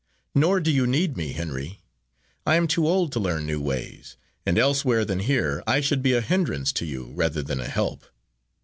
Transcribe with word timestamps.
Nor 0.33 0.59
do 0.59 0.71
you 0.71 0.87
need 0.87 1.15
me, 1.15 1.33
Henry 1.33 1.79
I 2.43 2.55
am 2.55 2.67
too 2.67 2.87
old 2.87 3.11
to 3.11 3.19
learn 3.19 3.45
new 3.45 3.61
ways, 3.61 4.17
and 4.47 4.57
elsewhere 4.57 5.05
than 5.05 5.19
here 5.19 5.61
I 5.67 5.79
should 5.79 6.01
be 6.01 6.13
a 6.13 6.21
hindrance 6.21 6.71
to 6.73 6.87
you 6.87 7.11
rather 7.13 7.43
than 7.43 7.59
a 7.59 7.67
help. 7.67 8.07